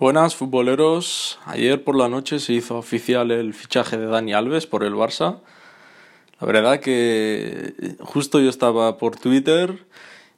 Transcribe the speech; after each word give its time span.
Buenas 0.00 0.36
futboleros, 0.36 1.40
ayer 1.44 1.82
por 1.82 1.96
la 1.96 2.08
noche 2.08 2.38
se 2.38 2.52
hizo 2.52 2.78
oficial 2.78 3.32
el 3.32 3.52
fichaje 3.52 3.98
de 3.98 4.06
Dani 4.06 4.32
Alves 4.32 4.64
por 4.64 4.84
el 4.84 4.94
Barça. 4.94 5.40
La 6.40 6.46
verdad 6.46 6.78
que 6.78 7.96
justo 7.98 8.38
yo 8.38 8.48
estaba 8.48 8.96
por 8.96 9.16
Twitter 9.16 9.84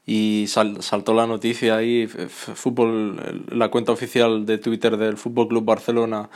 y 0.06 0.46
saltó 0.46 1.12
la 1.12 1.26
noticia 1.26 1.76
ahí, 1.76 2.06
fútbol, 2.06 3.44
la 3.50 3.70
cuenta 3.70 3.92
oficial 3.92 4.46
de 4.46 4.56
Twitter 4.56 4.96
del 4.96 5.18
Fútbol 5.18 5.48
Club 5.48 5.66
Barcelona 5.66 6.30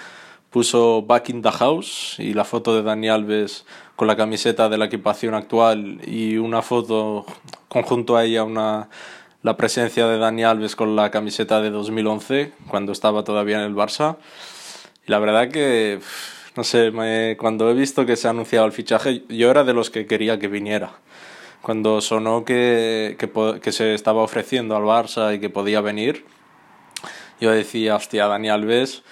puso 0.51 1.01
Back 1.01 1.31
in 1.31 1.41
the 1.41 1.51
House 1.51 2.17
y 2.19 2.35
la 2.35 2.45
foto 2.45 2.77
de 2.77 2.83
Dani 2.83 3.09
Alves 3.09 3.65
con 3.97 4.07
la 4.07 4.17
camiseta 4.17 4.69
de 4.69 4.77
la 4.77 4.85
equipación 4.85 5.33
actual 5.33 5.99
y 6.07 6.37
una 6.37 6.61
foto 6.61 7.25
conjunto 7.69 8.19
a 8.19 8.25
ella 8.27 8.45
una 8.45 8.91
la 9.45 9.59
presencia 9.59 10.09
de 10.09 10.17
Dani 10.17 10.43
Alves 10.43 10.75
con 10.75 10.97
la 10.97 11.11
camiseta 11.11 11.61
de 11.61 11.69
2011, 11.69 12.53
cuando 12.67 12.93
estaba 12.93 13.25
todavía 13.25 13.59
en 13.59 13.65
el 13.67 13.75
Barça. 13.75 14.17
Y 15.07 15.11
la 15.11 15.19
verdad 15.19 15.51
que, 15.51 16.01
no 16.57 16.65
sé, 16.65 16.91
cuando 17.39 17.71
he 17.71 17.75
visto 17.75 18.07
que 18.07 18.17
se 18.17 18.27
ha 18.27 18.31
anunciado 18.31 18.65
el 18.65 18.73
fichaje, 18.73 19.23
yo 19.29 19.51
era 19.51 19.63
de 19.63 19.75
los 19.75 19.91
que 19.91 20.07
quería 20.07 20.39
que 20.39 20.49
viniera. 20.49 20.93
Cuando 21.61 22.01
sonó 22.01 22.47
que, 22.47 23.17
que, 23.19 23.31
que 23.61 23.73
se 23.73 23.93
estaba 23.93 24.23
ofreciendo 24.23 24.77
al 24.77 24.85
Barça 24.85 25.35
y 25.35 25.41
que 25.41 25.51
podía 25.51 25.83
venir, 25.83 26.25
yo 27.39 27.51
decía, 27.51 27.97
hostia, 27.97 28.27
Dani 28.27 28.49
Alves, 28.49 29.03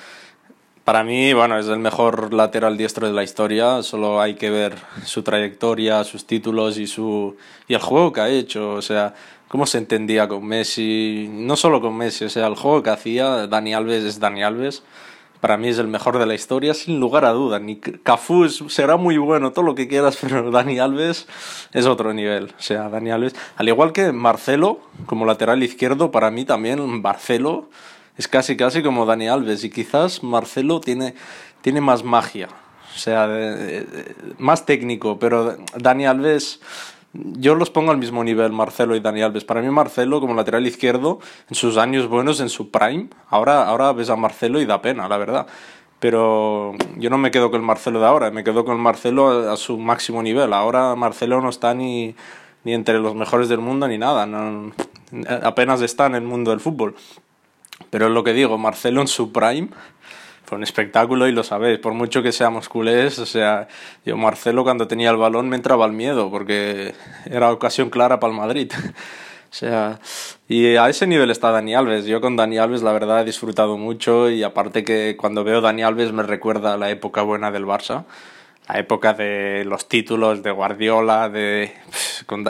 para 0.84 1.04
mí, 1.04 1.32
bueno, 1.32 1.58
es 1.58 1.68
el 1.68 1.78
mejor 1.78 2.34
lateral 2.34 2.76
diestro 2.76 3.06
de 3.06 3.12
la 3.12 3.22
historia. 3.22 3.82
Solo 3.82 4.20
hay 4.20 4.34
que 4.34 4.50
ver 4.50 4.76
su 5.04 5.22
trayectoria, 5.22 6.02
sus 6.02 6.26
títulos 6.26 6.76
y 6.78 6.86
su 6.86 7.36
y 7.68 7.74
el 7.74 7.80
juego 7.80 8.12
que 8.12 8.20
ha 8.20 8.28
hecho. 8.28 8.72
O 8.74 8.82
sea, 8.82 9.14
cómo 9.46 9.66
se 9.66 9.78
entendía 9.78 10.26
con 10.26 10.44
Messi. 10.44 11.28
No 11.30 11.56
solo 11.56 11.80
con 11.80 11.96
Messi, 11.96 12.24
o 12.24 12.28
sea, 12.28 12.48
el 12.48 12.56
juego 12.56 12.82
que 12.82 12.90
hacía 12.90 13.46
Dani 13.46 13.74
Alves 13.74 14.02
es 14.02 14.18
Dani 14.18 14.42
Alves. 14.42 14.82
Para 15.40 15.56
mí 15.56 15.68
es 15.68 15.78
el 15.78 15.88
mejor 15.88 16.18
de 16.18 16.26
la 16.26 16.34
historia, 16.34 16.72
sin 16.72 16.98
lugar 17.00 17.24
a 17.24 17.30
duda. 17.30 17.58
Ni 17.58 17.76
Cafú 17.76 18.48
será 18.48 18.96
muy 18.96 19.18
bueno, 19.18 19.52
todo 19.52 19.64
lo 19.64 19.74
que 19.74 19.88
quieras, 19.88 20.18
pero 20.20 20.50
Dani 20.50 20.80
Alves 20.80 21.28
es 21.72 21.86
otro 21.86 22.12
nivel. 22.12 22.54
O 22.58 22.62
sea, 22.62 22.88
Dani 22.88 23.10
Alves, 23.10 23.36
al 23.56 23.68
igual 23.68 23.92
que 23.92 24.10
Marcelo, 24.10 24.80
como 25.06 25.26
lateral 25.26 25.62
izquierdo, 25.62 26.10
para 26.10 26.32
mí 26.32 26.44
también 26.44 27.02
Marcelo 27.02 27.68
es 28.22 28.28
casi 28.28 28.56
casi 28.56 28.84
como 28.84 29.04
Dani 29.04 29.26
Alves 29.26 29.64
y 29.64 29.70
quizás 29.70 30.22
Marcelo 30.22 30.80
tiene, 30.80 31.16
tiene 31.60 31.80
más 31.80 32.04
magia, 32.04 32.48
o 32.94 32.98
sea, 32.98 33.28
más 34.38 34.64
técnico, 34.64 35.18
pero 35.18 35.56
Dani 35.76 36.06
Alves 36.06 36.60
yo 37.12 37.56
los 37.56 37.68
pongo 37.68 37.90
al 37.90 37.98
mismo 37.98 38.22
nivel, 38.22 38.52
Marcelo 38.52 38.94
y 38.94 39.00
Dani 39.00 39.22
Alves. 39.22 39.44
Para 39.44 39.60
mí 39.60 39.68
Marcelo 39.70 40.20
como 40.20 40.34
lateral 40.34 40.64
izquierdo 40.66 41.18
en 41.50 41.56
sus 41.56 41.76
años 41.78 42.08
buenos, 42.08 42.38
en 42.38 42.48
su 42.48 42.70
prime, 42.70 43.08
ahora, 43.28 43.66
ahora 43.66 43.92
ves 43.92 44.08
a 44.08 44.14
Marcelo 44.14 44.60
y 44.60 44.66
da 44.66 44.80
pena, 44.80 45.08
la 45.08 45.18
verdad. 45.18 45.48
Pero 45.98 46.74
yo 46.96 47.10
no 47.10 47.18
me 47.18 47.32
quedo 47.32 47.50
con 47.50 47.60
el 47.60 47.66
Marcelo 47.66 47.98
de 47.98 48.06
ahora, 48.06 48.30
me 48.30 48.44
quedo 48.44 48.64
con 48.64 48.76
el 48.76 48.82
Marcelo 48.82 49.50
a, 49.50 49.56
su 49.56 49.78
máximo 49.78 50.22
nivel. 50.22 50.52
Ahora 50.52 50.94
Marcelo 50.94 51.40
no 51.40 51.48
está 51.48 51.74
ni, 51.74 52.14
ni 52.62 52.72
entre 52.72 53.00
los 53.00 53.16
mejores 53.16 53.48
del 53.48 53.58
mundo 53.58 53.88
ni 53.88 53.98
nada, 53.98 54.28
apenas 55.42 55.82
está 55.82 56.06
en 56.06 56.14
el 56.14 56.22
mundo 56.22 56.52
del 56.52 56.60
fútbol. 56.60 56.94
Pero 57.90 58.06
es 58.06 58.12
lo 58.12 58.24
que 58.24 58.32
digo, 58.32 58.58
Marcelo 58.58 59.00
en 59.00 59.08
su 59.08 59.32
prime 59.32 59.68
fue 60.52 60.58
un 60.58 60.64
espectáculo 60.64 61.26
y 61.28 61.32
lo 61.32 61.44
sabéis, 61.44 61.78
por 61.78 61.94
mucho 61.94 62.22
que 62.22 62.30
seamos 62.30 62.68
culés, 62.68 63.18
o 63.18 63.24
sea, 63.24 63.68
yo 64.04 64.18
Marcelo 64.18 64.64
cuando 64.64 64.86
tenía 64.86 65.08
el 65.08 65.16
balón 65.16 65.48
me 65.48 65.56
entraba 65.56 65.86
el 65.86 65.92
miedo 65.92 66.30
porque 66.30 66.94
era 67.24 67.50
ocasión 67.50 67.88
clara 67.88 68.20
para 68.20 68.32
el 68.32 68.38
Madrid. 68.38 68.70
O 69.50 69.54
sea, 69.54 70.00
y 70.48 70.76
a 70.76 70.88
ese 70.88 71.06
nivel 71.06 71.30
está 71.30 71.50
Dani 71.50 71.74
Alves. 71.74 72.06
Yo 72.06 72.22
con 72.22 72.36
Dani 72.36 72.56
Alves 72.56 72.82
la 72.82 72.90
verdad 72.92 73.20
he 73.20 73.24
disfrutado 73.26 73.76
mucho 73.76 74.30
y 74.30 74.42
aparte 74.42 74.82
que 74.82 75.14
cuando 75.18 75.44
veo 75.44 75.60
Dani 75.60 75.82
Alves 75.82 76.10
me 76.10 76.22
recuerda 76.22 76.78
la 76.78 76.88
época 76.88 77.20
buena 77.20 77.50
del 77.50 77.66
Barça, 77.66 78.06
la 78.66 78.78
época 78.78 79.12
de 79.12 79.66
los 79.66 79.88
títulos 79.88 80.42
de 80.42 80.52
Guardiola, 80.52 81.28
de 81.28 81.74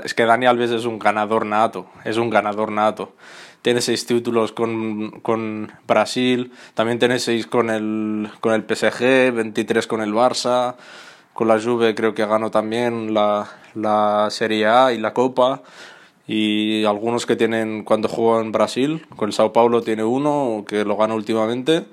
es 0.04 0.15
que 0.15 0.26
Dani 0.26 0.47
Alves 0.47 0.71
es 0.71 0.84
un 0.84 1.00
ganador 1.00 1.44
nato, 1.44 1.87
es 2.04 2.19
un 2.19 2.31
ganador 2.31 2.71
nato 2.71 3.15
tiene 3.62 3.80
seis 3.80 4.04
títulos 4.06 4.52
con, 4.52 5.10
con 5.22 5.72
Brasil, 5.86 6.52
también 6.74 6.98
tiene 6.98 7.18
seis 7.20 7.46
con 7.46 7.70
el, 7.70 8.28
con 8.40 8.52
el 8.52 8.62
PSG, 8.62 9.32
23 9.32 9.86
con 9.86 10.02
el 10.02 10.12
Barça, 10.12 10.74
con 11.32 11.48
la 11.48 11.60
Juve 11.60 11.94
creo 11.94 12.12
que 12.14 12.26
ganó 12.26 12.50
también 12.50 13.14
la, 13.14 13.48
la 13.74 14.28
Serie 14.30 14.66
A 14.66 14.92
y 14.92 14.98
la 14.98 15.14
Copa 15.14 15.62
y 16.26 16.84
algunos 16.84 17.24
que 17.24 17.36
tienen 17.36 17.84
cuando 17.84 18.08
jugó 18.08 18.40
en 18.40 18.52
Brasil, 18.52 19.06
con 19.16 19.28
el 19.28 19.32
Sao 19.32 19.52
Paulo 19.52 19.82
tiene 19.82 20.04
uno 20.04 20.64
que 20.66 20.84
lo 20.84 20.96
ganó 20.96 21.14
últimamente 21.14 21.84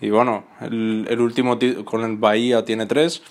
y 0.00 0.10
bueno, 0.10 0.44
el, 0.60 1.06
el 1.10 1.20
último 1.20 1.58
con 1.84 2.04
el 2.04 2.16
Bahía 2.16 2.64
tiene 2.64 2.86
tres 2.86 3.22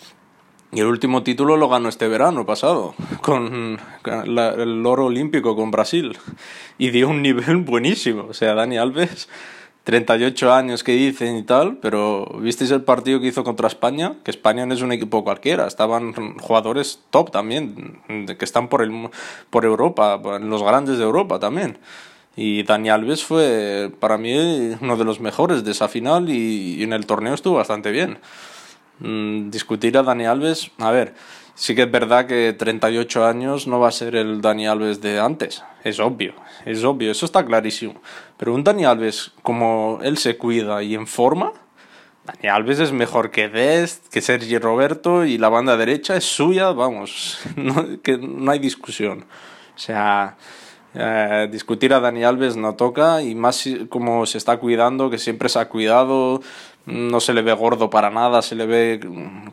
y 0.74 0.80
el 0.80 0.88
último 0.88 1.22
título 1.22 1.58
lo 1.58 1.68
ganó 1.68 1.90
este 1.90 2.08
verano 2.08 2.46
pasado, 2.46 2.96
con 3.22 3.78
el 4.06 4.86
oro 4.86 5.08
olímpico 5.08 5.56
con 5.56 5.70
Brasil. 5.70 6.18
Y 6.78 6.92
dio 6.92 7.10
un 7.10 7.22
nivel 7.22 7.58
buenísimo. 7.58 8.28
O 8.30 8.34
sea, 8.34 8.54
Dani 8.54 8.78
Alves, 8.78 9.28
38 9.84 10.54
años 10.54 10.84
que 10.84 10.94
dicen 10.94 11.36
y 11.36 11.44
tal, 11.44 11.78
pero 11.78 12.26
¿visteis 12.40 12.72
el 12.72 12.84
partido 12.84 13.20
que 13.20 13.28
hizo 13.28 13.44
contra 13.44 13.68
España? 13.68 14.16
Que 14.24 14.32
España 14.32 14.66
no 14.66 14.74
es 14.74 14.82
un 14.82 14.94
equipo 14.94 15.26
cualquiera, 15.26 15.68
estaban 15.68 16.14
jugadores 16.40 17.02
top 17.10 17.32
también, 17.32 18.00
que 18.08 18.46
están 18.46 18.70
por, 18.70 18.82
el, 18.82 19.10
por 19.50 19.66
Europa, 19.66 20.22
los 20.40 20.64
grandes 20.64 20.98
de 20.98 21.04
Europa 21.04 21.40
también. 21.40 21.80
Y 22.38 22.64
Dani 22.64 22.90
Alves 22.90 23.26
fue 23.26 23.92
para 24.00 24.18
mí 24.18 24.34
uno 24.80 24.96
de 24.96 25.04
los 25.04 25.20
mejores 25.20 25.66
de 25.66 25.72
esa 25.72 25.90
final 25.90 26.30
y 26.30 26.82
en 26.82 26.94
el 26.94 27.06
torneo 27.06 27.34
estuvo 27.34 27.58
bastante 27.58 27.92
bien. 27.92 28.20
Mm, 29.02 29.50
discutir 29.50 29.98
a 29.98 30.04
Dani 30.04 30.26
Alves, 30.26 30.70
a 30.78 30.92
ver, 30.92 31.16
sí 31.56 31.74
que 31.74 31.84
es 31.84 31.92
verdad 31.92 32.28
que 32.28 32.54
38 32.54 33.26
años 33.26 33.66
no 33.66 33.80
va 33.80 33.88
a 33.88 33.92
ser 33.92 34.16
el 34.16 34.42
Dani 34.42 34.68
Alves 34.68 35.02
de 35.02 35.20
antes, 35.20 35.64
es 35.84 36.00
obvio, 36.00 36.36
es 36.66 36.84
obvio, 36.84 37.12
eso 37.12 37.26
está 37.26 37.44
clarísimo. 37.44 37.96
Pero 38.38 38.54
un 38.54 38.64
Dani 38.64 38.86
Alves, 38.86 39.32
como 39.42 40.00
él 40.04 40.20
se 40.20 40.38
cuida 40.38 40.84
y 40.84 40.94
en 40.94 41.08
forma, 41.08 41.52
Dani 42.26 42.50
Alves 42.50 42.80
es 42.80 42.92
mejor 42.92 43.32
que 43.32 43.50
Dest, 43.50 44.08
que 44.10 44.22
Sergi 44.22 44.60
Roberto 44.60 45.26
y 45.26 45.40
la 45.40 45.50
banda 45.50 45.78
derecha 45.78 46.16
es 46.16 46.26
suya, 46.26 46.72
vamos, 46.72 47.40
no, 47.56 48.02
que 48.04 48.20
no 48.20 48.52
hay 48.52 48.60
discusión. 48.60 49.26
O 49.76 49.80
sea, 49.80 50.38
eh, 50.94 51.48
discutir 51.50 51.94
a 51.94 52.02
Dani 52.02 52.24
Alves 52.26 52.58
no 52.58 52.76
toca 52.76 53.22
y 53.24 53.34
más 53.34 53.68
como 53.90 54.26
se 54.26 54.38
está 54.38 54.58
cuidando, 54.58 55.10
que 55.10 55.18
siempre 55.18 55.48
se 55.48 55.58
ha 55.58 55.70
cuidado, 55.70 56.42
no 56.86 57.20
se 57.20 57.34
le 57.34 57.42
ve 57.42 57.54
gordo 57.54 57.90
para 57.90 58.10
nada, 58.10 58.42
se 58.42 58.56
le 58.56 58.66
ve 58.66 59.00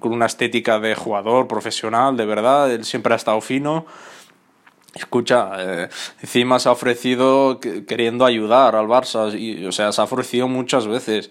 con 0.01 0.13
una 0.13 0.27
estética 0.27 0.79
de 0.81 0.95
jugador 0.95 1.47
profesional, 1.47 2.17
de 2.17 2.27
verdad, 2.27 2.73
él 2.73 2.85
siempre 2.85 3.13
ha 3.13 3.17
estado 3.17 3.41
fino. 3.41 3.87
Escucha, 4.95 5.51
eh, 5.59 5.89
encima 6.23 6.59
se 6.59 6.69
ha 6.69 6.73
ofrecido 6.73 7.61
queriendo 7.61 8.25
ayudar 8.25 8.75
al 8.75 8.87
Barça, 8.87 9.39
y, 9.39 9.65
o 9.67 9.73
sea, 9.73 9.93
se 9.93 10.01
ha 10.01 10.05
ofrecido 10.05 10.49
muchas 10.49 10.87
veces. 10.87 11.31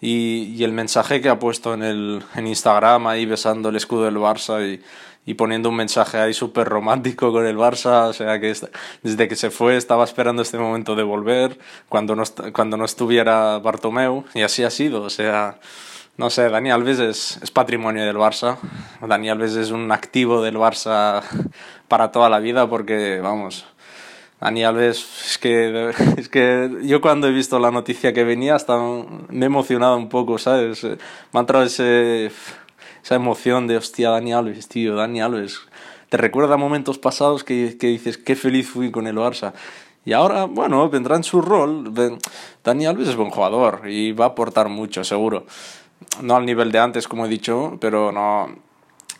Y, 0.00 0.54
y 0.56 0.64
el 0.64 0.72
mensaje 0.72 1.20
que 1.20 1.28
ha 1.28 1.38
puesto 1.38 1.72
en, 1.72 1.82
el, 1.82 2.22
en 2.34 2.46
Instagram 2.46 3.06
ahí 3.06 3.24
besando 3.24 3.68
el 3.68 3.76
escudo 3.76 4.04
del 4.04 4.16
Barça 4.16 4.60
y, 4.66 4.82
y 5.26 5.34
poniendo 5.34 5.68
un 5.70 5.76
mensaje 5.76 6.18
ahí 6.18 6.34
súper 6.34 6.68
romántico 6.68 7.32
con 7.32 7.46
el 7.46 7.56
Barça, 7.56 8.08
o 8.08 8.12
sea 8.12 8.38
que 8.40 8.54
desde 9.02 9.28
que 9.28 9.36
se 9.36 9.50
fue 9.50 9.76
estaba 9.76 10.04
esperando 10.04 10.42
este 10.42 10.58
momento 10.58 10.94
de 10.96 11.02
volver, 11.02 11.58
cuando 11.88 12.14
no, 12.14 12.24
cuando 12.52 12.76
no 12.76 12.84
estuviera 12.84 13.58
Bartomeu, 13.58 14.24
y 14.34 14.42
así 14.42 14.64
ha 14.64 14.70
sido, 14.70 15.02
o 15.02 15.10
sea, 15.10 15.58
no 16.16 16.30
sé, 16.30 16.48
Dani 16.48 16.70
Alves 16.70 16.98
es, 16.98 17.38
es 17.42 17.50
patrimonio 17.50 18.04
del 18.04 18.16
Barça, 18.16 18.58
Dani 19.06 19.30
Alves 19.30 19.56
es 19.56 19.70
un 19.70 19.90
activo 19.92 20.42
del 20.42 20.56
Barça 20.56 21.22
para 21.88 22.12
toda 22.12 22.28
la 22.28 22.38
vida 22.38 22.68
porque, 22.68 23.20
vamos, 23.20 23.66
Dani 24.40 24.62
Alves, 24.62 24.98
es 25.26 25.38
que, 25.38 25.90
es 26.18 26.28
que 26.28 26.70
yo 26.82 27.00
cuando 27.00 27.28
he 27.28 27.32
visto 27.32 27.58
la 27.58 27.70
noticia 27.70 28.12
que 28.12 28.24
venía 28.24 28.56
hasta 28.56 28.78
me 28.78 29.44
he 29.44 29.46
emocionado 29.46 29.96
un 29.96 30.10
poco, 30.10 30.36
¿sabes? 30.36 30.84
Me 30.84 30.98
ha 31.32 31.40
entrado 31.40 31.64
ese 31.64 32.30
esa 33.04 33.16
emoción 33.16 33.66
de, 33.66 33.76
hostia, 33.76 34.08
Dani 34.08 34.32
Alves, 34.32 34.66
tío, 34.66 34.96
Dani 34.96 35.20
Alves. 35.20 35.60
Te 36.08 36.16
recuerda 36.16 36.56
momentos 36.56 36.98
pasados 36.98 37.44
que, 37.44 37.76
que 37.78 37.88
dices, 37.88 38.16
qué 38.16 38.34
feliz 38.34 38.66
fui 38.66 38.90
con 38.90 39.06
el 39.06 39.16
Barça. 39.16 39.52
Y 40.06 40.14
ahora, 40.14 40.44
bueno, 40.44 40.88
vendrá 40.88 41.16
en 41.16 41.22
su 41.22 41.42
rol. 41.42 41.92
Dani 42.64 42.86
Alves 42.86 43.08
es 43.08 43.16
buen 43.16 43.28
jugador 43.28 43.82
y 43.90 44.12
va 44.12 44.24
a 44.24 44.28
aportar 44.28 44.70
mucho, 44.70 45.04
seguro. 45.04 45.44
No 46.22 46.34
al 46.34 46.46
nivel 46.46 46.72
de 46.72 46.78
antes, 46.78 47.06
como 47.06 47.26
he 47.26 47.28
dicho, 47.28 47.76
pero 47.78 48.10
no, 48.10 48.48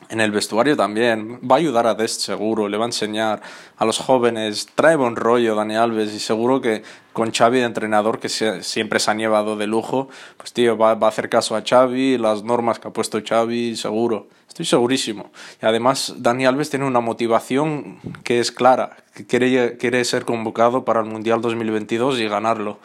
en 0.09 0.21
el 0.21 0.31
vestuario 0.31 0.77
también. 0.77 1.41
Va 1.41 1.56
a 1.56 1.59
ayudar 1.59 1.87
a 1.87 1.95
Dest 1.95 2.21
seguro, 2.21 2.69
le 2.69 2.77
va 2.77 2.85
a 2.85 2.89
enseñar 2.89 3.43
a 3.77 3.85
los 3.85 3.99
jóvenes. 3.99 4.69
Trae 4.75 4.97
buen 4.97 5.17
rollo 5.17 5.55
Dani 5.55 5.77
Alves 5.77 6.12
y 6.12 6.21
seguro 6.21 6.61
que 6.61 6.83
con 7.12 7.33
Xavi 7.33 7.59
de 7.59 7.65
entrenador, 7.65 8.19
que 8.19 8.29
siempre 8.29 8.99
se 8.99 9.11
ha 9.11 9.15
llevado 9.15 9.56
de 9.56 9.67
lujo, 9.67 10.09
pues 10.37 10.53
tío, 10.53 10.77
va, 10.77 10.95
va, 10.95 11.06
a 11.06 11.11
hacer 11.11 11.29
caso 11.29 11.55
a 11.56 11.62
Xavi, 11.62 12.19
las 12.19 12.43
normas 12.43 12.79
que 12.79 12.89
ha 12.89 12.93
puesto 12.93 13.21
Xavi, 13.25 13.77
seguro. 13.77 14.29
Estoy 14.49 14.67
segurísimo. 14.67 15.31
Y 15.62 15.67
además 15.67 16.15
Dani 16.19 16.47
Alves 16.47 16.71
tiene 16.71 16.87
una 16.87 17.01
motivación 17.01 17.99
que 18.23 18.41
es 18.41 18.53
clara, 18.53 18.97
que 19.15 19.27
quiere, 19.27 19.77
quiere 19.79 20.05
ser 20.05 20.25
convocado 20.25 20.85
para 20.85 21.01
el 21.01 21.06
Mundial 21.06 21.41
2022 21.41 22.21
y 22.21 22.29
ganarlo. 22.29 22.79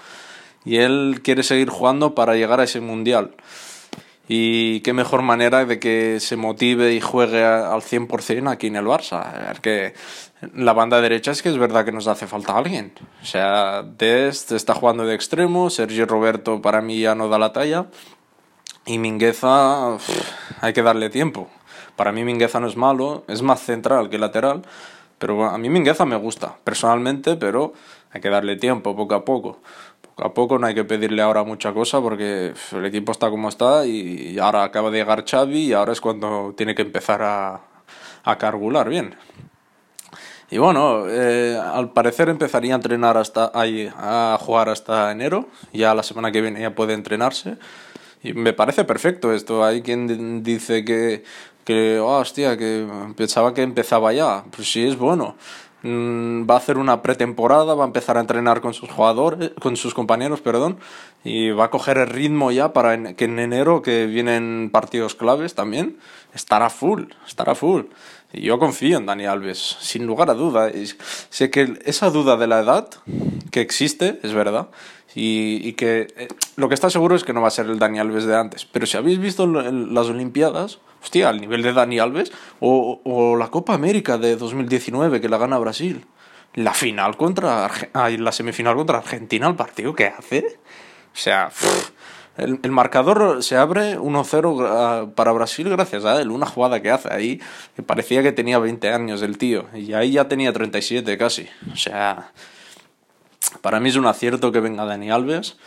y 0.66 0.78
él 0.78 1.22
quiere 1.24 1.42
seguir 1.44 1.70
jugando 1.70 2.14
para 2.16 2.36
llegar 2.36 2.60
a 2.60 2.64
ese 2.64 2.82
mundial. 2.82 3.36
Y 4.32 4.82
qué 4.82 4.94
mejor 4.94 5.24
manera 5.24 5.66
de 5.66 5.80
que 5.80 6.20
se 6.20 6.36
motive 6.36 6.94
y 6.94 7.02
juegue 7.02 7.44
al 7.44 7.82
100% 7.82 8.52
aquí 8.52 8.68
en 8.68 8.76
el 8.76 8.86
Barça. 8.86 9.60
que 9.60 9.96
la 10.54 10.74
banda 10.74 11.02
derecha 11.02 11.32
es 11.32 11.42
que 11.42 11.50
es 11.50 11.58
verdad 11.58 11.84
que 11.84 11.92
nos 11.92 12.06
hace 12.06 12.28
falta 12.28 12.56
alguien. 12.56 12.94
O 13.24 13.26
sea, 13.26 13.82
Dest 13.82 14.52
está 14.52 14.76
jugando 14.76 15.04
de 15.04 15.16
extremo, 15.16 15.72
Sergio 15.72 16.06
Roberto 16.06 16.62
para 16.62 16.80
mí 16.80 17.00
ya 17.00 17.16
no 17.16 17.28
da 17.28 17.40
la 17.40 17.54
talla. 17.54 17.88
Y 18.86 19.00
Mingueza, 19.00 19.98
hay 20.62 20.74
que 20.74 20.84
darle 20.84 21.10
tiempo. 21.10 21.50
Para 21.96 22.12
mí 22.12 22.24
Mingueza 22.24 22.60
no 22.60 22.68
es 22.68 22.78
malo, 22.78 23.24
es 23.28 23.42
más 23.42 23.62
central 23.62 24.12
que 24.12 24.20
lateral. 24.20 24.62
Pero 25.18 25.46
a 25.46 25.58
mí 25.58 25.70
Mingueza 25.70 26.06
me 26.06 26.18
gusta, 26.18 26.56
personalmente, 26.64 27.36
pero 27.36 27.74
hay 28.12 28.22
que 28.22 28.30
darle 28.30 28.58
tiempo, 28.58 28.96
poco 28.96 29.16
a 29.16 29.26
poco 29.26 29.58
a 30.24 30.34
poco 30.34 30.60
no 30.60 30.68
hay 30.68 30.76
que 30.76 30.84
pedirle 30.84 31.22
ahora 31.22 31.44
mucha 31.44 31.74
cosa 31.74 32.02
porque 32.02 32.54
el 32.72 32.86
equipo 32.86 33.12
está 33.12 33.30
como 33.30 33.50
está 33.50 33.86
y 33.86 34.38
ahora 34.40 34.64
acaba 34.64 34.92
de 34.92 35.00
llegar 35.00 35.26
Xavi 35.26 35.68
y 35.68 35.74
ahora 35.74 35.94
es 35.94 36.02
cuando 36.02 36.54
tiene 36.56 36.76
que 36.76 36.82
empezar 36.82 37.22
a, 37.22 37.62
a 38.24 38.38
carbular 38.38 38.90
bien. 38.90 39.16
Y 40.52 40.58
bueno, 40.58 41.08
eh, 41.08 41.58
al 41.58 41.92
parecer 41.92 42.28
empezaría 42.30 42.74
a 42.74 42.78
entrenar 42.78 43.18
hasta 43.18 43.52
ahí, 43.54 43.90
a 43.96 44.38
jugar 44.42 44.70
hasta 44.70 45.12
enero. 45.12 45.48
Ya 45.74 45.94
la 45.94 46.02
semana 46.02 46.32
que 46.32 46.42
viene 46.42 46.62
ya 46.62 46.74
puede 46.74 46.94
entrenarse. 46.94 47.58
Y 48.24 48.34
me 48.34 48.54
parece 48.54 48.84
perfecto 48.84 49.32
esto. 49.32 49.64
Hay 49.64 49.84
quien 49.84 50.42
dice 50.42 50.84
que, 50.84 51.24
que 51.66 52.00
oh, 52.00 52.18
hostia, 52.18 52.58
que 52.58 52.88
pensaba 53.16 53.54
que 53.54 53.62
empezaba 53.62 54.12
ya. 54.12 54.44
Pues 54.56 54.72
sí, 54.72 54.88
es 54.88 54.98
bueno. 54.98 55.36
Mm, 55.82 56.50
va 56.50 56.56
a 56.56 56.58
hacer 56.58 56.78
una 56.78 57.02
pretemporada, 57.02 57.74
va 57.74 57.86
a 57.86 57.88
empezar 57.88 58.18
a 58.18 58.20
entrenar 58.20 58.60
con 58.60 58.74
sus 58.74 58.90
jugadores, 58.90 59.52
con 59.62 59.78
sus 59.78 59.94
compañeros, 59.94 60.42
perdón, 60.42 60.78
y 61.24 61.52
va 61.52 61.66
a 61.66 61.70
coger 61.70 61.98
el 61.98 62.08
ritmo 62.08 62.52
ya 62.52 62.74
para 62.74 63.14
que 63.16 63.26
en 63.26 63.40
enero, 63.40 63.82
que 63.82 64.06
vienen 64.06 64.70
partidos 64.74 65.16
claves 65.16 65.56
también, 65.56 65.98
estará 66.34 66.70
full, 66.70 67.06
estará 67.26 67.56
full. 67.56 67.84
Y 68.34 68.42
yo 68.42 68.60
confío 68.60 68.98
en 68.98 69.06
Dani 69.06 69.26
Alves, 69.26 69.78
sin 69.80 70.06
lugar 70.06 70.30
a 70.30 70.34
duda. 70.34 70.70
sé 71.30 71.50
que 71.50 71.80
esa 71.86 72.10
duda 72.10 72.36
de 72.36 72.48
la 72.48 72.60
edad 72.60 72.90
que 73.50 73.62
existe, 73.62 74.20
es 74.22 74.34
verdad, 74.34 74.68
y, 75.16 75.66
y 75.68 75.74
que 75.74 76.08
eh, 76.18 76.28
lo 76.58 76.68
que 76.68 76.76
está 76.76 76.90
seguro 76.90 77.16
es 77.16 77.24
que 77.24 77.34
no 77.34 77.42
va 77.42 77.48
a 77.48 77.52
ser 77.52 77.68
el 77.68 77.80
Dani 77.80 78.00
Alves 78.00 78.26
de 78.26 78.36
antes. 78.36 78.66
Pero 78.66 78.86
si 78.86 78.98
habéis 78.98 79.20
visto 79.20 79.48
las 79.48 80.08
Olimpiadas, 80.08 80.80
hostia, 81.02 81.30
al 81.30 81.40
nivel 81.40 81.62
de 81.62 81.74
Dani 81.74 82.00
Alves, 82.00 82.32
o, 82.60 83.02
o 83.04 83.36
la 83.36 83.50
Copa 83.50 83.74
América 83.74 84.18
de 84.18 84.36
2019 84.36 85.22
que 85.22 85.30
la 85.30 85.38
gana 85.38 85.58
Brasil, 85.58 86.06
la 86.56 86.74
final 86.74 87.18
contra, 87.18 87.70
la 87.94 88.32
semifinal 88.32 88.76
contra 88.76 88.98
Argentina, 88.98 89.48
el 89.48 89.56
partido 89.56 89.94
que 89.94 90.08
hace, 90.08 90.60
o 91.14 91.18
sea, 91.18 91.52
el, 92.38 92.60
el, 92.62 92.72
marcador 92.72 93.44
se 93.44 93.58
abre 93.58 93.98
1-0 93.98 94.66
ah, 94.68 95.08
para 95.16 95.32
Brasil 95.32 95.70
gracias 95.70 96.06
a 96.06 96.22
él, 96.22 96.32
una 96.32 96.46
jugada 96.46 96.82
que 96.82 96.92
hace 96.92 97.14
ahí, 97.14 97.42
que 97.76 97.84
parecía 97.84 98.24
que 98.24 98.32
tenía 98.32 98.60
20 98.60 98.90
años 98.90 99.22
el 99.22 99.38
tío, 99.38 99.66
y 99.74 99.94
ahí 99.94 100.12
ya 100.12 100.28
tenía 100.28 100.54
37 100.54 101.18
casi, 101.18 101.48
o 101.72 101.76
sea, 101.76 102.32
para 103.62 103.80
mí 103.80 103.90
es 103.90 103.96
un 103.96 104.06
acierto 104.06 104.52
que 104.52 104.60
venga 104.60 104.86
Dani 104.86 105.12
Alves. 105.12 105.58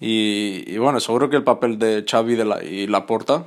Y, 0.00 0.76
bueno, 0.78 1.00
seguro 1.00 1.28
que 1.28 1.36
el 1.36 1.44
papel 1.44 1.78
de 1.78 2.04
Xavi 2.08 2.36
de 2.36 2.44
la, 2.44 2.62
y 2.62 2.86
Laporta 2.86 3.44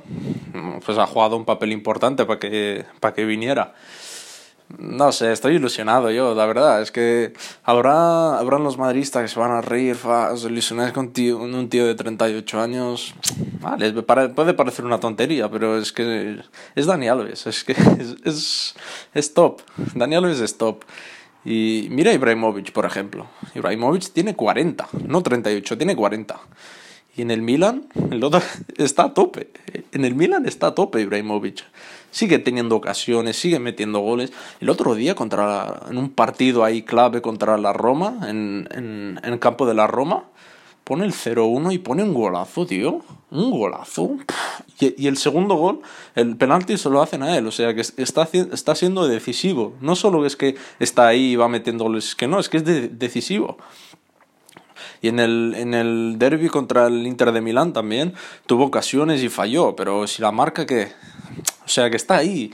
pues 0.84 0.98
ha 0.98 1.06
jugado 1.06 1.36
un 1.36 1.44
papel 1.44 1.72
importante 1.72 2.26
para 2.26 2.38
que, 2.38 2.84
para 3.00 3.14
que 3.14 3.24
viniera. 3.24 3.74
No 4.78 5.12
sé, 5.12 5.32
estoy 5.32 5.56
ilusionado 5.56 6.10
yo, 6.10 6.34
la 6.34 6.46
verdad. 6.46 6.80
Es 6.80 6.90
que 6.90 7.34
habrá, 7.62 8.38
habrán 8.38 8.64
los 8.64 8.78
madristas 8.78 9.22
que 9.22 9.28
se 9.28 9.38
van 9.38 9.50
a 9.50 9.60
reír, 9.60 9.96
os 10.04 10.44
ilusionáis 10.44 10.92
con, 10.92 11.12
un 11.16 11.68
tío 11.68 11.86
de 11.86 11.94
38 11.94 12.60
años. 12.60 13.14
Vale, 13.60 13.92
puede 14.02 14.54
parecer 14.54 14.84
una 14.84 14.98
tontería, 14.98 15.50
pero 15.50 15.78
es 15.78 15.92
que 15.92 16.40
es 16.74 16.86
Dani 16.86 17.08
Alves, 17.08 17.46
es 17.46 17.64
que 17.64 17.72
es, 17.98 18.16
es, 18.24 18.74
es 19.14 19.34
top. 19.34 19.60
Dani 19.94 20.16
Alves 20.16 20.40
es 20.40 20.56
top. 20.56 20.84
Y 21.44 21.88
mira 21.90 22.12
Ibrahimovic, 22.12 22.72
por 22.72 22.84
ejemplo. 22.84 23.26
Ibrahimovic 23.54 24.12
tiene 24.12 24.34
40, 24.36 24.88
no 25.06 25.22
38, 25.22 25.76
tiene 25.76 25.96
40. 25.96 26.40
Y 27.16 27.22
en 27.22 27.30
el 27.30 27.42
Milan, 27.42 27.86
el 28.10 28.22
otro 28.24 28.40
está 28.76 29.04
a 29.04 29.14
tope. 29.14 29.50
En 29.92 30.04
el 30.04 30.14
Milan 30.14 30.46
está 30.46 30.68
a 30.68 30.74
tope 30.74 31.00
Ibrahimovic. 31.00 31.64
Sigue 32.10 32.38
teniendo 32.38 32.76
ocasiones, 32.76 33.36
sigue 33.36 33.58
metiendo 33.58 34.00
goles. 34.00 34.32
El 34.60 34.70
otro 34.70 34.94
día, 34.94 35.14
contra 35.14 35.80
en 35.90 35.98
un 35.98 36.10
partido 36.10 36.64
ahí 36.64 36.82
clave 36.82 37.22
contra 37.22 37.56
la 37.58 37.72
Roma, 37.72 38.28
en, 38.28 38.68
en, 38.70 39.20
en 39.22 39.32
el 39.32 39.38
campo 39.38 39.66
de 39.66 39.74
la 39.74 39.86
Roma, 39.86 40.24
pone 40.84 41.04
el 41.04 41.12
0-1 41.12 41.72
y 41.72 41.78
pone 41.78 42.02
un 42.02 42.14
golazo, 42.14 42.66
tío. 42.66 43.00
Un 43.30 43.50
golazo. 43.50 44.16
Y, 44.96 45.06
el 45.06 45.16
segundo 45.16 45.54
gol, 45.54 45.80
el 46.14 46.36
penalti 46.36 46.76
se 46.76 46.90
lo 46.90 47.02
hacen 47.02 47.22
a 47.22 47.36
él. 47.36 47.46
O 47.46 47.52
sea 47.52 47.74
que 47.74 47.80
está, 47.80 48.28
está 48.32 48.74
siendo 48.74 49.06
decisivo. 49.06 49.74
No 49.80 49.96
solo 49.96 50.24
es 50.26 50.36
que 50.36 50.56
está 50.78 51.06
ahí 51.08 51.32
y 51.32 51.36
va 51.36 51.48
metiendo 51.48 51.84
goles, 51.84 52.08
es 52.08 52.14
que 52.14 52.26
no, 52.26 52.40
es 52.40 52.48
que 52.48 52.58
es 52.58 52.98
decisivo. 52.98 53.58
Y 55.00 55.08
en 55.08 55.18
el, 55.18 55.54
en 55.56 55.74
el 55.74 56.16
derby 56.18 56.48
contra 56.48 56.86
el 56.86 57.06
Inter 57.06 57.32
de 57.32 57.40
Milán 57.40 57.72
también 57.72 58.14
tuvo 58.46 58.64
ocasiones 58.66 59.22
y 59.22 59.28
falló. 59.28 59.74
Pero 59.76 60.06
si 60.06 60.22
la 60.22 60.32
marca 60.32 60.66
que... 60.66 60.92
O 61.64 61.68
sea 61.68 61.90
que 61.90 61.96
está 61.96 62.16
ahí. 62.16 62.52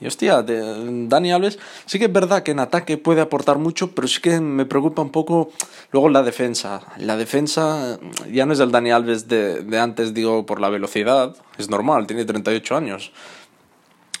Y 0.00 0.06
hostia, 0.06 0.42
Dani 0.42 1.32
Alves, 1.32 1.58
sí 1.86 1.98
que 1.98 2.06
es 2.06 2.12
verdad 2.12 2.42
que 2.42 2.50
en 2.50 2.58
ataque 2.58 2.98
puede 2.98 3.20
aportar 3.20 3.58
mucho, 3.58 3.92
pero 3.92 4.08
sí 4.08 4.20
que 4.20 4.40
me 4.40 4.66
preocupa 4.66 5.02
un 5.02 5.10
poco 5.10 5.52
luego 5.92 6.08
la 6.08 6.22
defensa. 6.22 6.82
La 6.98 7.16
defensa 7.16 7.98
ya 8.30 8.44
no 8.44 8.52
es 8.52 8.60
el 8.60 8.72
Dani 8.72 8.90
Alves 8.90 9.28
de, 9.28 9.62
de 9.62 9.78
antes, 9.78 10.12
digo, 10.12 10.46
por 10.46 10.60
la 10.60 10.68
velocidad, 10.68 11.36
es 11.58 11.70
normal, 11.70 12.06
tiene 12.06 12.24
38 12.24 12.76
años. 12.76 13.12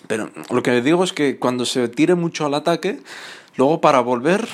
Pero 0.06 0.30
lo 0.50 0.62
que 0.62 0.80
digo 0.82 1.02
es 1.02 1.12
que 1.12 1.38
cuando 1.38 1.64
se 1.64 1.88
tire 1.88 2.14
mucho 2.14 2.46
al 2.46 2.54
ataque, 2.54 3.00
luego 3.56 3.80
para 3.80 4.00
volver, 4.00 4.46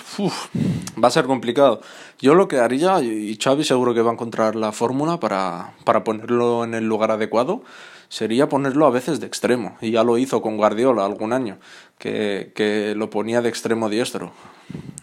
va 1.03 1.09
a 1.09 1.11
ser 1.11 1.27
complicado. 1.27 1.81
Yo 2.19 2.35
lo 2.35 2.49
que 2.49 2.59
haría, 2.59 3.01
y 3.01 3.37
Xavi 3.37 3.65
seguro 3.65 3.95
que 3.95 4.03
va 4.03 4.11
a 4.11 4.15
encontrar 4.15 4.57
la 4.57 4.73
fórmula 4.73 5.19
para, 5.21 5.75
para 5.85 6.05
ponerlo 6.05 6.65
en 6.65 6.75
el 6.75 6.87
lugar 6.87 7.11
adecuado, 7.11 7.63
sería 8.09 8.49
ponerlo 8.49 8.87
a 8.87 8.91
veces 8.91 9.21
de 9.21 9.27
extremo. 9.27 9.79
Y 9.81 9.93
ya 9.93 10.05
lo 10.05 10.19
hizo 10.19 10.43
con 10.43 10.57
Guardiola 10.57 11.05
algún 11.05 11.33
año, 11.33 11.59
que, 11.99 12.53
que 12.55 12.95
lo 12.97 13.09
ponía 13.09 13.41
de 13.41 13.49
extremo 13.49 13.89
diestro. 13.89 14.33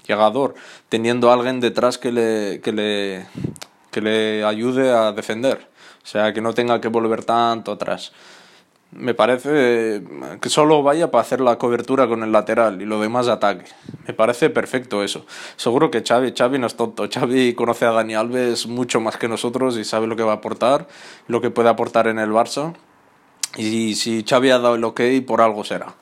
Llegador, 0.07 0.55
teniendo 0.89 1.31
alguien 1.31 1.59
detrás 1.59 1.97
que 1.97 2.11
le, 2.11 2.61
que 2.61 2.71
le, 2.71 3.25
que 3.91 4.01
le 4.01 4.43
ayude 4.43 4.91
a 4.91 5.11
defender. 5.11 5.67
O 6.03 6.09
sea, 6.09 6.31
que 6.33 6.41
no 6.41 6.53
tenga 6.53 6.79
que 6.79 6.87
volver 6.87 7.25
tanto 7.25 7.73
atrás. 7.73 8.13
Me 8.91 9.13
parece 9.13 10.01
que 10.41 10.49
solo 10.49 10.81
vaya 10.81 11.11
para 11.11 11.21
hacer 11.21 11.41
la 11.41 11.57
cobertura 11.57 12.07
con 12.07 12.23
el 12.23 12.31
lateral 12.31 12.81
y 12.81 12.85
lo 12.85 13.01
demás 13.01 13.27
ataque. 13.27 13.65
Me 14.07 14.13
parece 14.13 14.49
perfecto 14.49 15.03
eso. 15.03 15.25
Seguro 15.57 15.91
que 15.91 16.03
Xavi, 16.03 16.33
Xavi 16.35 16.57
no 16.57 16.67
es 16.67 16.75
tonto. 16.75 17.07
Xavi 17.11 17.53
conoce 17.53 17.85
a 17.85 17.91
Dani 17.91 18.15
Alves 18.15 18.65
mucho 18.65 19.01
más 19.01 19.17
que 19.17 19.27
nosotros 19.27 19.77
y 19.77 19.83
sabe 19.83 20.07
lo 20.07 20.15
que 20.15 20.23
va 20.23 20.31
a 20.31 20.35
aportar, 20.35 20.87
lo 21.27 21.41
que 21.41 21.49
puede 21.49 21.69
aportar 21.69 22.07
en 22.07 22.17
el 22.17 22.31
Barça. 22.31 22.75
Y 23.57 23.95
si 23.95 24.23
Xavi 24.23 24.51
ha 24.51 24.59
dado 24.59 24.75
el 24.75 24.83
ok, 24.83 25.01
por 25.25 25.41
algo 25.41 25.63
será. 25.65 25.95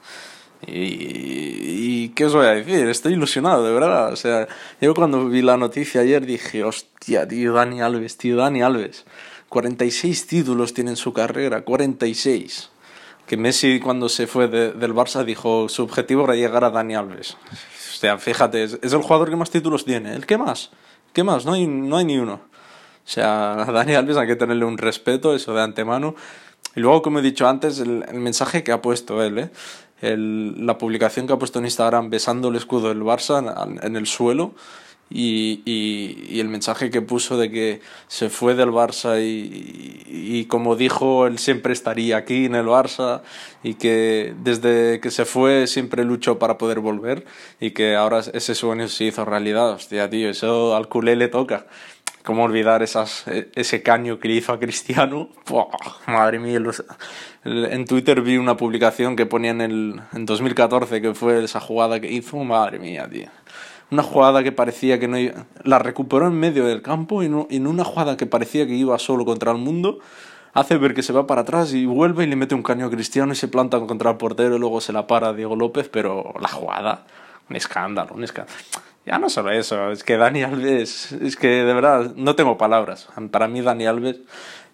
Y, 0.68 2.10
qué 2.10 2.26
os 2.26 2.34
voy 2.34 2.46
a 2.46 2.52
decir, 2.52 2.88
estoy 2.88 3.14
ilusionado, 3.14 3.66
de 3.66 3.74
verdad. 3.74 4.14
O 4.14 4.16
sea, 4.16 4.48
yo 4.80 4.94
cuando 4.94 5.28
vi 5.28 5.42
la 5.42 5.58
noticia 5.58 6.02
ayer 6.02 6.26
dije, 6.26 6.64
hostia, 6.64 7.28
tío, 7.28 7.54
Dani 7.54 7.82
Alves, 7.82 8.18
tío, 8.18 8.38
Dani 8.38 8.62
Alves. 8.62 9.06
46 9.50 10.28
títulos 10.28 10.74
tiene 10.74 10.92
en 10.92 10.98
su 10.98 11.14
carrera, 11.14 11.62
46. 11.62 12.70
Que 13.26 13.38
Messi 13.38 13.80
cuando 13.80 14.10
se 14.10 14.28
fue 14.28 14.48
de, 14.48 14.72
del 14.72 14.94
Barça 14.94 15.24
dijo, 15.24 15.68
su 15.70 15.84
objetivo 15.84 16.26
era 16.26 16.36
llegar 16.36 16.64
a 16.64 16.70
Dani 16.70 16.96
Alves. 16.96 17.32
O 17.32 17.98
sea, 17.98 18.18
fíjate, 18.18 18.64
es, 18.64 18.80
es 18.82 18.94
el 18.94 19.02
jugador 19.02 19.30
que 19.30 19.36
más 19.36 19.50
títulos 19.50 19.86
tiene. 19.86 20.14
¿El 20.14 20.26
qué 20.26 20.38
más? 20.38 20.72
¿Qué 21.14 21.24
más? 21.24 21.46
No 21.46 21.54
hay, 21.54 21.66
no 21.66 21.98
hay 21.98 22.06
ni 22.06 22.18
uno. 22.18 22.34
O 22.34 23.08
sea, 23.08 23.54
a 23.54 23.72
Dani 23.72 23.96
Alves 23.96 24.18
hay 24.18 24.28
que 24.28 24.36
tenerle 24.36 24.66
un 24.66 24.78
respeto, 24.78 25.34
eso 25.34 25.54
de 25.54 25.62
antemano. 25.62 26.16
Y 26.76 26.82
luego, 26.82 27.02
como 27.02 27.20
he 27.20 27.22
dicho 27.22 27.48
antes, 27.48 27.80
el, 27.80 28.04
mensaje 28.14 28.64
que 28.64 28.72
ha 28.72 28.82
puesto 28.82 29.24
él, 29.24 29.40
¿eh? 29.40 29.50
la 30.02 30.78
publicación 30.78 31.26
que 31.26 31.34
ha 31.34 31.40
puesto 31.40 31.60
en 31.60 31.66
Instagram 31.66 32.10
besando 32.10 32.50
el 32.50 32.58
escudo 32.58 32.90
del 32.90 33.02
Barça 33.02 33.80
en 33.82 33.96
el 33.96 34.06
suelo 34.06 34.54
y, 35.10 35.62
y, 35.66 36.26
y, 36.30 36.40
el 36.40 36.48
mensaje 36.50 36.90
que 36.90 37.02
puso 37.02 37.38
de 37.38 37.52
que 37.52 37.82
se 38.08 38.30
fue 38.30 38.56
del 38.56 38.70
Barça 38.70 39.22
y, 39.22 40.04
y, 40.08 40.46
como 40.46 40.76
dijo, 40.76 41.28
él 41.28 41.38
siempre 41.38 41.74
estaría 41.74 42.18
aquí 42.18 42.46
en 42.46 42.56
el 42.56 42.66
Barça 42.66 43.22
y 43.62 43.76
que 43.76 44.34
desde 44.44 45.00
que 45.02 45.12
se 45.12 45.26
fue 45.26 45.68
siempre 45.68 46.04
luchó 46.04 46.40
para 46.40 46.58
poder 46.58 46.80
volver 46.80 47.26
y 47.60 47.72
que 47.72 47.96
ahora 47.96 48.22
ese 48.34 48.56
sueño 48.56 48.88
se 48.88 49.06
hizo 49.06 49.26
realidad. 49.26 49.72
Hostia, 49.74 50.10
tío, 50.10 50.30
eso 50.30 50.76
al 50.76 50.90
culé 50.90 51.16
le 51.16 51.28
toca. 51.28 51.68
¿Cómo 52.26 52.44
olvidar 52.44 52.82
esas, 52.82 53.28
e, 53.28 53.52
ese 53.54 53.84
caño 53.84 54.18
que 54.20 54.28
le 54.28 54.34
hizo 54.36 54.52
a 54.52 54.60
Cristiano? 54.60 55.30
¡Puah! 55.44 55.68
Madre 56.08 56.40
mía. 56.40 56.60
Los, 56.60 56.84
en 57.44 57.86
Twitter 57.86 58.22
vi 58.22 58.38
una 58.38 58.58
publicación 58.58 59.16
que 59.16 59.28
ponía 59.28 59.52
en, 59.52 59.62
el, 59.62 60.02
en 60.12 60.26
2014 60.26 61.02
que 61.02 61.14
fue 61.14 61.44
esa 61.44 61.60
jugada 61.60 62.00
que 62.00 62.12
hizo. 62.12 62.44
Madre 62.44 62.80
mía, 62.80 63.08
tío. 63.08 63.30
Una 63.96 64.04
jugada 64.04 64.44
que 64.44 64.52
parecía 64.52 65.00
que 65.00 65.08
no 65.08 65.18
iba, 65.18 65.46
la 65.64 65.80
recuperó 65.80 66.28
en 66.28 66.34
medio 66.34 66.66
del 66.66 66.82
campo 66.82 67.24
y 67.24 67.28
en 67.28 67.68
una 67.68 67.84
jugada 67.86 68.18
que 68.18 68.26
parecía 68.26 68.68
que 68.68 68.74
iba 68.74 69.00
solo 69.00 69.24
contra 69.24 69.52
el 69.52 69.58
mundo, 69.58 70.00
hace 70.54 70.78
ver 70.78 70.94
que 70.94 71.02
se 71.02 71.14
va 71.14 71.28
para 71.28 71.42
atrás 71.42 71.74
y 71.74 71.86
vuelve 71.86 72.26
y 72.26 72.28
le 72.28 72.36
mete 72.36 72.56
un 72.56 72.64
caño 72.64 72.86
a 72.86 72.90
Cristiano 72.90 73.32
y 73.32 73.36
se 73.36 73.48
planta 73.48 73.80
contra 73.80 74.12
el 74.12 74.18
portero 74.18 74.58
y 74.58 74.60
luego 74.60 74.82
se 74.82 74.92
la 74.92 75.08
para 75.08 75.34
Diego 75.34 75.56
López, 75.56 75.90
pero 75.90 76.34
la 76.42 76.50
jugada, 76.50 77.06
un 77.50 77.56
escándalo, 77.56 78.14
un 78.14 78.24
escándalo. 78.24 78.58
Ya 79.06 79.18
no 79.18 79.30
solo 79.30 79.52
eso, 79.52 79.92
es 79.92 80.04
que 80.04 80.18
Dani 80.18 80.44
Alves, 80.44 81.14
es 81.14 81.36
que 81.38 81.48
de 81.48 81.74
verdad 81.74 82.14
no 82.16 82.36
tengo 82.36 82.58
palabras. 82.58 83.08
Para 83.32 83.48
mí 83.48 83.62
Dani 83.62 83.86
Alves, 83.86 84.20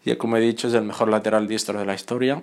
ya 0.04 0.18
como 0.18 0.38
he 0.38 0.42
dicho, 0.42 0.68
es 0.68 0.74
el 0.74 0.84
mejor 0.84 1.10
lateral 1.10 1.48
diestro 1.48 1.78
de 1.78 1.86
la 1.86 1.94
historia. 1.94 2.42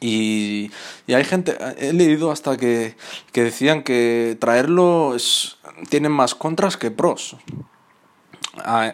Y, 0.00 0.70
y 1.06 1.12
hay 1.14 1.24
gente, 1.24 1.56
he 1.78 1.92
leído 1.92 2.30
hasta 2.30 2.56
que, 2.56 2.96
que 3.32 3.44
decían 3.44 3.82
que 3.82 4.36
traerlo 4.40 5.14
es, 5.14 5.58
tiene 5.90 6.08
más 6.08 6.34
contras 6.34 6.76
que 6.76 6.90
pros. 6.90 7.36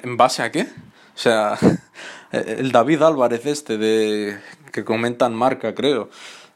¿En 0.03 0.17
base 0.17 0.43
a 0.43 0.51
qué? 0.51 0.63
O 0.63 1.19
sea, 1.19 1.59
el 2.33 2.73
David 2.73 3.03
Álvarez 3.03 3.47
este 3.47 3.79
de 3.79 4.39
que 4.73 4.85
comentan 4.85 5.35
marca, 5.35 5.75
creo, 5.75 6.11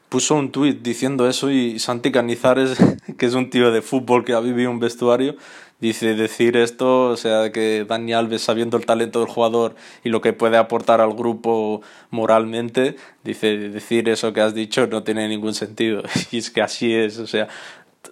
puso 0.09 0.35
un 0.35 0.51
tuit 0.51 0.81
diciendo 0.81 1.27
eso 1.27 1.49
y 1.49 1.79
Santi 1.79 2.11
Canizares, 2.11 2.77
que 3.17 3.25
es 3.25 3.33
un 3.33 3.49
tío 3.49 3.71
de 3.71 3.81
fútbol 3.81 4.25
que 4.25 4.33
ha 4.33 4.39
vivido 4.39 4.69
un 4.69 4.79
vestuario, 4.79 5.35
dice 5.81 6.15
decir 6.15 6.55
esto, 6.55 7.09
o 7.09 7.17
sea, 7.17 7.51
que 7.51 7.85
Dani 7.85 8.13
Alves, 8.13 8.43
sabiendo 8.43 8.77
el 8.77 8.85
talento 8.85 9.19
del 9.19 9.27
jugador 9.27 9.75
y 10.03 10.09
lo 10.09 10.21
que 10.21 10.31
puede 10.31 10.57
aportar 10.57 11.01
al 11.01 11.13
grupo 11.13 11.81
moralmente, 12.11 12.95
dice 13.23 13.57
decir 13.57 14.07
eso 14.07 14.31
que 14.31 14.41
has 14.41 14.53
dicho 14.53 14.87
no 14.87 15.03
tiene 15.03 15.27
ningún 15.27 15.53
sentido. 15.53 16.03
Y 16.31 16.37
es 16.37 16.51
que 16.51 16.61
así 16.61 16.93
es, 16.93 17.17
o 17.17 17.27
sea, 17.27 17.49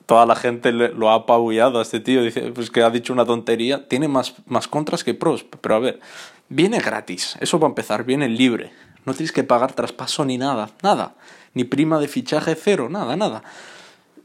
toda 0.05 0.25
la 0.25 0.35
gente 0.35 0.71
lo 0.71 1.09
ha 1.09 1.15
apabullado 1.15 1.79
a 1.79 1.83
este 1.83 1.99
tío, 1.99 2.23
dice 2.23 2.51
pues 2.51 2.71
que 2.71 2.81
ha 2.81 2.89
dicho 2.89 3.13
una 3.13 3.25
tontería, 3.25 3.87
tiene 3.87 4.07
más, 4.07 4.33
más 4.47 4.67
contras 4.67 5.03
que 5.03 5.13
pros, 5.13 5.45
pero 5.61 5.75
a 5.75 5.79
ver, 5.79 5.99
viene 6.49 6.79
gratis, 6.79 7.37
eso 7.39 7.59
va 7.59 7.67
a 7.67 7.69
empezar, 7.69 8.03
viene 8.03 8.27
libre, 8.27 8.71
no 9.05 9.13
tienes 9.13 9.31
que 9.31 9.43
pagar 9.43 9.73
traspaso 9.73 10.25
ni 10.25 10.37
nada, 10.37 10.71
nada, 10.81 11.15
ni 11.53 11.63
prima 11.63 11.99
de 11.99 12.07
fichaje 12.07 12.55
cero, 12.55 12.89
nada, 12.89 13.15
nada. 13.15 13.43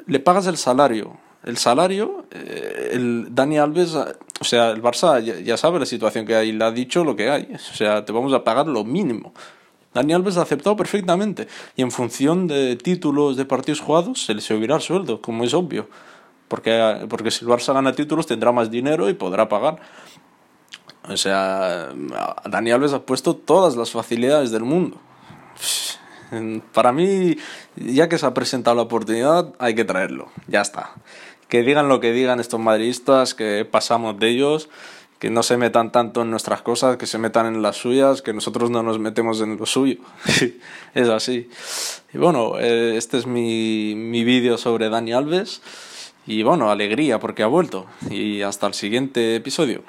Le 0.06 0.20
pagas 0.20 0.46
el 0.46 0.56
salario, 0.56 1.18
el 1.44 1.56
salario, 1.58 2.26
eh, 2.30 2.90
el 2.92 3.34
Dani 3.34 3.58
Alves, 3.58 3.94
o 3.94 4.44
sea, 4.44 4.70
el 4.70 4.82
Barça 4.82 5.20
ya, 5.20 5.56
sabe 5.56 5.78
la 5.78 5.86
situación 5.86 6.26
que 6.26 6.34
hay, 6.34 6.52
le 6.52 6.64
ha 6.64 6.70
dicho 6.70 7.04
lo 7.04 7.14
que 7.16 7.30
hay, 7.30 7.48
o 7.54 7.74
sea, 7.74 8.04
te 8.04 8.12
vamos 8.12 8.32
a 8.32 8.44
pagar 8.44 8.66
lo 8.66 8.84
mínimo. 8.84 9.34
Dani 9.92 10.12
Alves 10.12 10.36
ha 10.38 10.42
aceptado 10.42 10.74
perfectamente 10.76 11.46
y 11.76 11.82
en 11.82 11.92
función 11.92 12.48
de 12.48 12.76
títulos 12.76 13.36
de 13.36 13.44
partidos 13.44 13.80
jugados 13.80 14.24
se 14.24 14.34
le 14.34 14.40
subirá 14.40 14.76
el 14.76 14.82
sueldo, 14.82 15.20
como 15.20 15.44
es 15.44 15.54
obvio, 15.54 15.88
porque, 16.48 17.06
porque 17.08 17.30
si 17.30 17.44
el 17.44 17.50
Barça 17.50 17.72
gana 17.72 17.92
títulos 17.92 18.26
tendrá 18.26 18.50
más 18.50 18.70
dinero 18.70 19.08
y 19.08 19.14
podrá 19.14 19.48
pagar. 19.48 19.80
O 21.08 21.16
sea, 21.18 21.90
Dani 22.46 22.70
Alves 22.70 22.94
ha 22.94 23.04
puesto 23.04 23.36
todas 23.36 23.76
las 23.76 23.90
facilidades 23.90 24.50
del 24.50 24.64
mundo. 24.64 24.98
Para 26.72 26.92
mí, 26.92 27.36
ya 27.76 28.08
que 28.08 28.18
se 28.18 28.26
ha 28.26 28.34
presentado 28.34 28.76
la 28.76 28.82
oportunidad, 28.82 29.52
hay 29.58 29.74
que 29.74 29.84
traerlo. 29.84 30.28
Ya 30.48 30.62
está. 30.62 30.92
Que 31.48 31.62
digan 31.62 31.88
lo 31.88 32.00
que 32.00 32.12
digan 32.12 32.40
estos 32.40 32.60
madridistas, 32.60 33.34
que 33.34 33.64
pasamos 33.64 34.18
de 34.18 34.28
ellos, 34.28 34.68
que 35.18 35.30
no 35.30 35.42
se 35.42 35.56
metan 35.56 35.92
tanto 35.92 36.22
en 36.22 36.30
nuestras 36.30 36.62
cosas, 36.62 36.96
que 36.96 37.06
se 37.06 37.18
metan 37.18 37.46
en 37.46 37.62
las 37.62 37.76
suyas, 37.76 38.22
que 38.22 38.32
nosotros 38.32 38.70
no 38.70 38.82
nos 38.82 38.98
metemos 38.98 39.40
en 39.40 39.56
lo 39.56 39.66
suyo. 39.66 39.96
es 40.94 41.08
así. 41.08 41.48
Y 42.12 42.18
bueno, 42.18 42.58
eh, 42.58 42.96
este 42.96 43.18
es 43.18 43.26
mi, 43.26 43.94
mi 43.94 44.24
vídeo 44.24 44.58
sobre 44.58 44.88
Dani 44.88 45.12
Alves. 45.12 45.62
Y 46.26 46.42
bueno, 46.42 46.70
alegría 46.70 47.20
porque 47.20 47.42
ha 47.42 47.46
vuelto. 47.46 47.86
Y 48.10 48.42
hasta 48.42 48.66
el 48.66 48.74
siguiente 48.74 49.36
episodio. 49.36 49.82